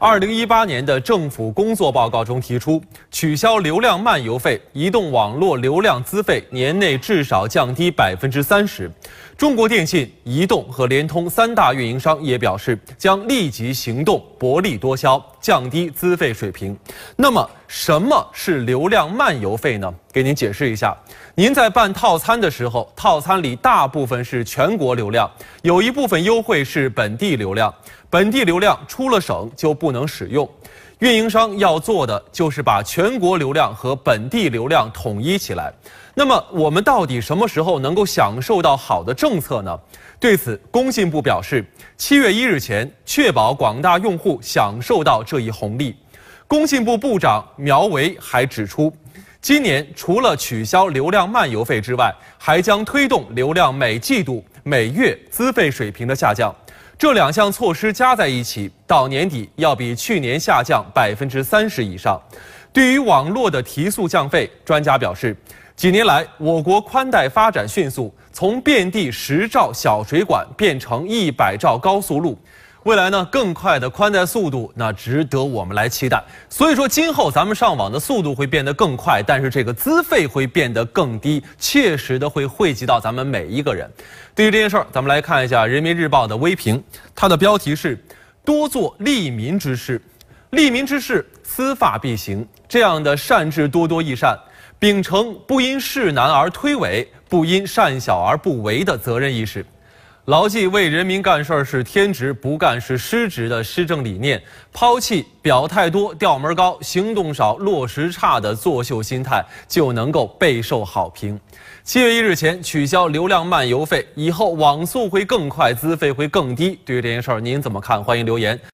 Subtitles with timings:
[0.00, 8.88] 二零一八年的政府工作报告中提出，取消流量漫游费，移动网络流量资费年内至少降低百分之三十。
[9.38, 16.76] 中国电信、移动和联通三大运营商也表示，将立即行动，薄利多销，降低资费水平。
[17.14, 19.94] 那么，什么是流量漫游费呢？
[20.12, 20.92] 给您解释一下。
[21.36, 25.30] 您在办套餐的时候，套餐里大部分是全国流量，
[25.62, 27.72] 有一部分优惠是本地流量。
[28.10, 30.48] 本地流量出了省就不能使用，
[30.98, 35.72] 运营商要做的就是把全国流量和本地流量统一起来。
[36.14, 39.78] 那么我们到底什么时候能够享受到好的政策呢？
[40.18, 41.64] 对此，工信部表示，
[41.96, 45.94] 七月一日前确保广大用户享受到这一红利。
[46.48, 48.92] 工信部部长苗圩还指出，
[49.40, 56.52] 今年除了取消流量漫游费之外，还将推动流量每季度、每月资费水平的下降。
[56.98, 62.20] 这两项措施加在一起，到年底要比去年下降百分之三十以上。
[62.72, 65.36] 对于网络的提速降费，专家表示，
[65.76, 72.36] 几年来我国宽带发展迅速，从遍地十兆小水管变成一百兆高速路。
[72.88, 76.24] 未来呢，更快的宽带速度，那值得我们来期待。
[76.48, 83.86] 所以说，今后咱们上网的速度会变得更快，但是这个资费会变得更低，切实的会惠及到咱们每一个人。
[84.34, 86.82] 对于这件事儿，咱们来看一下《人民日报》的微评，
[87.14, 88.02] 它的标题是
[88.42, 90.00] “多做利民之事，
[90.52, 92.48] 利民之事，司法必行”。
[92.66, 94.34] 这样的善治多多益善，
[94.78, 99.62] 秉承不因事难而推诿，不因善小而不为的责任意识。
[100.28, 104.38] 牢记为人民干事儿是天职，不干是失职的施政理念，
[104.70, 111.40] 抛弃表态多、调门高、行动少、落实差的作秀心态，就能够备受好评。
[111.82, 116.78] 七月一日前取消流量漫游费，以后网速会更快，资费会更低。
[116.84, 118.04] 对于这件事儿，您怎么看？
[118.04, 118.60] 欢迎留言。